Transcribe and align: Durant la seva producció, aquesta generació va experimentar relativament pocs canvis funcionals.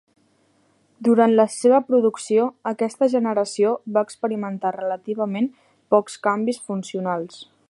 Durant 1.07 1.35
la 1.39 1.45
seva 1.55 1.81
producció, 1.89 2.47
aquesta 2.71 3.11
generació 3.15 3.75
va 3.99 4.05
experimentar 4.09 4.75
relativament 4.81 5.53
pocs 5.97 6.21
canvis 6.29 6.65
funcionals. 6.73 7.43